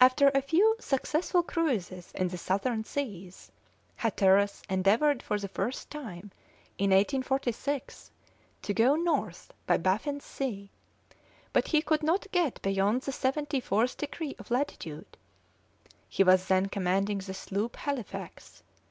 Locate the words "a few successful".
0.28-1.42